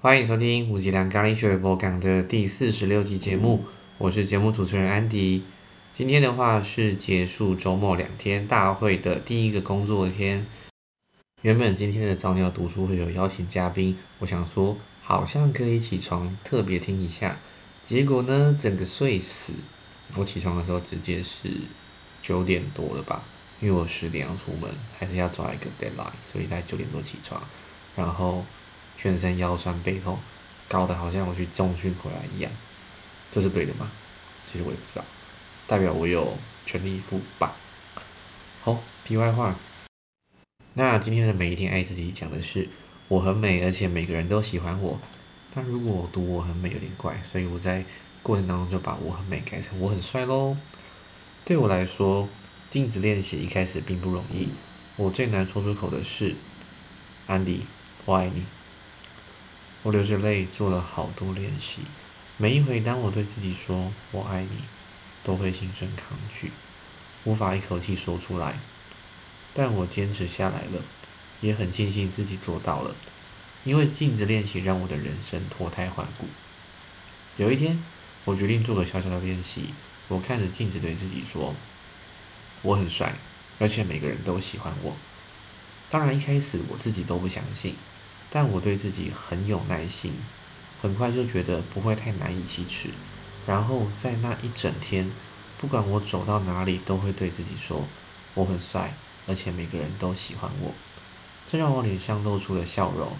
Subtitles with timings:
[0.00, 3.64] 欢迎收听五吉良咖喱水播港的第四十六集节目，
[3.98, 5.42] 我是节目主持人安迪。
[5.92, 10.46] 今天的话是结束周末两天大会的第一个工作天。
[11.42, 17.36] 原本今天的早鸟读书会有邀请嘉宾，我想说好像可以起床特别听一下，
[17.82, 19.54] 结果呢整个睡死。
[20.14, 21.50] 我起床的时候直接是
[22.22, 23.24] 九点多了吧，
[23.58, 27.42] 因为我十点要出门，还是要抓一个 deadline，所以在九点多起床，
[27.96, 28.44] 然后。
[28.98, 30.18] 全身腰酸背痛，
[30.68, 32.50] 搞得好像我去重训回来一样，
[33.30, 33.90] 这是对的吗？
[34.44, 35.04] 其实我也不知道，
[35.68, 36.36] 代表我有
[36.66, 37.54] 全力以赴吧。
[38.62, 39.54] 好，题外话，
[40.74, 42.68] 那今天的每一天爱自己讲的是
[43.06, 44.98] 我很美，而且每个人都喜欢我。
[45.54, 47.84] 但如果我读我很美有点怪，所以我在
[48.22, 50.56] 过程当中就把我很美改成我很帅喽。
[51.44, 52.28] 对我来说，
[52.68, 54.48] 镜子练习一开始并不容易，
[54.96, 56.34] 我最难说出口的是，
[57.26, 57.64] 安迪，
[58.04, 58.42] 我爱你。
[59.84, 61.82] 我流着泪做了好多练习，
[62.36, 64.64] 每一回当我对自己说“我爱你”，
[65.22, 66.50] 都会心生抗拒，
[67.24, 68.58] 无法一口气说出来。
[69.54, 70.82] 但我坚持下来了，
[71.40, 72.94] 也很庆幸自己做到了，
[73.64, 76.26] 因为镜子练习让我的人生脱胎换骨。
[77.36, 77.82] 有一天，
[78.24, 79.74] 我决定做个小小的练习，
[80.08, 81.54] 我看着镜子对自己说
[82.62, 83.14] ：“我很帅，
[83.60, 84.96] 而且每个人都喜欢我。”
[85.88, 87.76] 当然，一开始我自己都不相信。
[88.30, 90.12] 但我对自己很有耐心，
[90.82, 92.90] 很快就觉得不会太难以启齿。
[93.46, 95.10] 然后在那一整天，
[95.56, 97.84] 不管我走到哪里，都会对自己说
[98.34, 98.94] ：“我很帅，
[99.26, 100.72] 而且每个人都喜欢我。”
[101.50, 103.12] 这让我脸上露出了笑容。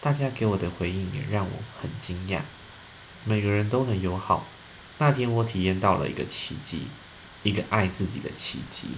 [0.00, 2.40] 大家给我的回应也让我很惊讶，
[3.24, 4.46] 每个人都很友好。
[4.98, 6.86] 那天我体验到了一个奇迹，
[7.42, 8.88] 一个爱自己的奇迹。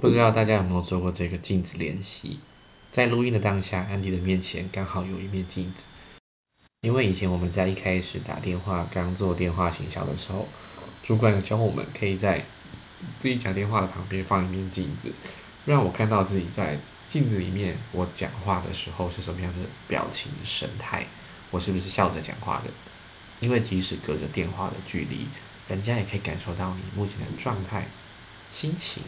[0.00, 2.40] 不知道大家有没有做过这个镜子练习？
[2.90, 5.84] 在录音的当下，安迪的面前刚好有一面镜子。
[6.80, 10.46] 因为以前我们在一开始打电话、刚做电话行销的时候，
[11.02, 12.44] 主管教我们可以在
[13.16, 15.12] 自己讲电话的旁边放一面镜子，
[15.66, 16.78] 让我看到自己在
[17.08, 21.04] 镜子里面我讲话的时候是什么样的表情神态，
[21.50, 22.70] 我是不是笑着讲话的？
[23.40, 25.26] 因为即使隔着电话的距离，
[25.68, 27.86] 人家也可以感受到你目前的状态、
[28.50, 29.02] 心情。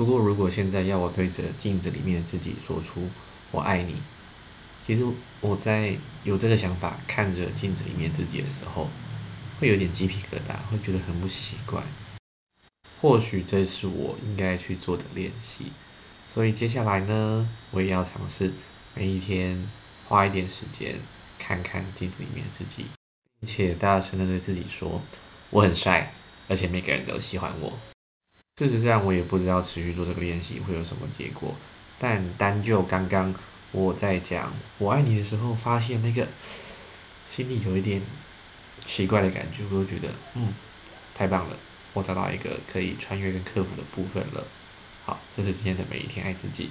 [0.00, 3.06] 不过，如果现在要我对着镜子里面的自己说出
[3.52, 3.96] “我爱你”，
[4.86, 5.04] 其实
[5.42, 8.88] 我在有这个想法看着镜子里面自己的时候，
[9.58, 11.84] 会有点鸡皮疙瘩，会觉得很不习惯。
[12.98, 15.72] 或许这是我应该去做的练习，
[16.30, 18.54] 所以接下来呢，我也要尝试
[18.94, 19.68] 每一天
[20.08, 20.98] 花一点时间
[21.38, 22.86] 看看镜子里面的自己，
[23.38, 25.02] 并且大声的对自己说
[25.50, 26.14] ：“我很帅，
[26.48, 27.78] 而且每个人都喜欢我。”
[28.56, 31.54] 事实上，我也不知道持续做这个练习会有什么结果。
[31.98, 33.34] 但单就刚刚
[33.72, 36.26] 我在讲“我爱你”的时候，发现那个
[37.24, 38.02] 心里有一点
[38.80, 40.52] 奇怪的感觉，我就觉得，嗯，
[41.14, 41.56] 太棒了，
[41.92, 44.44] 我找到一个可以穿越跟克服的部分了。
[45.04, 46.70] 好，这是今天的每一天爱自己。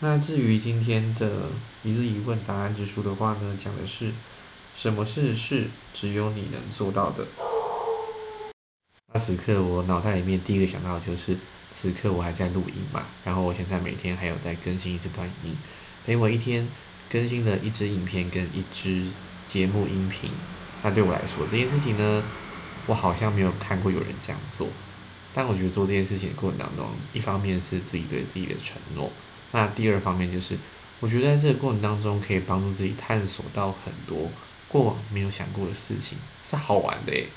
[0.00, 1.48] 那至于今天的
[1.82, 4.12] 一日一问答案之书的话呢，讲的是
[4.74, 7.26] 什么事是只有你能做到的。
[9.20, 11.36] 此刻我脑袋里面第一个想到就是，
[11.70, 15.56] 此刻我还在录音嘛，然后我现在每天还有在更新一次短音，
[16.04, 16.66] 等于我一天
[17.08, 19.06] 更新了一支影片跟一支
[19.46, 20.30] 节目音频。
[20.82, 22.24] 那对我来说这件事情呢，
[22.86, 24.66] 我好像没有看过有人这样做。
[25.32, 29.12] 但我觉得做这件事情的过程当中，一方面是自己对自己的承诺，
[29.52, 30.58] 那第二方面就是，
[30.98, 34.30] 我觉得在这个过程当中可以帮助自己探索到很多
[34.66, 37.28] 过往没有想过的事情，是好玩的诶。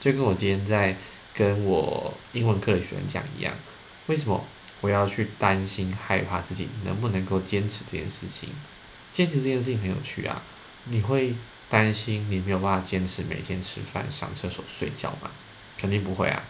[0.00, 0.96] 就跟我今天在。
[1.36, 3.52] 跟我英文课的学生讲一样，
[4.06, 4.42] 为什么
[4.80, 8.48] 我要去担心害怕自己能不能够坚持这件事情？
[9.12, 10.42] 坚持这件事情很有趣啊！
[10.84, 11.34] 你会
[11.68, 15.30] 担心你没有办法坚持每天吃饭、上厕所、睡觉吗？
[15.76, 16.42] 肯定不会啊！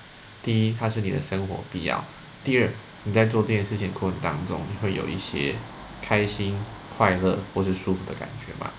[0.42, 1.98] 第一，它是你的生活必要；
[2.44, 2.70] 第二，
[3.02, 5.56] 你在做这件事情过程当中，你会有一些
[6.00, 6.56] 开心、
[6.96, 8.70] 快乐或是舒服的感觉嘛？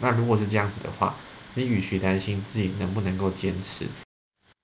[0.00, 1.14] 那如果是这样子的话，
[1.54, 3.86] 你与其担心自己能不能够坚持，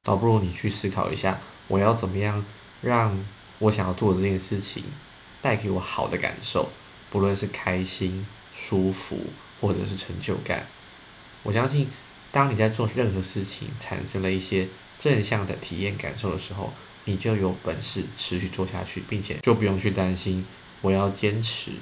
[0.03, 1.39] 倒不如你去思考一下，
[1.69, 2.45] 我要怎么样
[2.81, 3.23] 让
[3.59, 4.85] 我想要做的这件事情
[5.43, 6.71] 带给我好的感受，
[7.11, 9.19] 不论是开心、舒服
[9.61, 10.67] 或者是成就感。
[11.43, 11.89] 我相信，
[12.33, 14.69] 当你在做任何事情产生了一些
[14.99, 16.73] 正向的体验感受的时候，
[17.05, 20.47] 你就有本事持续做下去，并且就不用去担心
[20.81, 21.73] 我要坚持，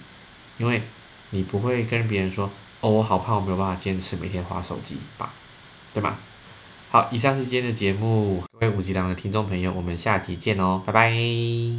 [0.58, 0.82] 因为
[1.30, 2.50] 你不会跟别人说
[2.80, 5.32] ：“哦，我好怕我没有办法坚持每天划手机吧，
[5.94, 6.18] 对吗？”
[6.90, 11.78] 好，以上是今天的节目，各位五级良的听众朋友，我们下期见哦，拜拜。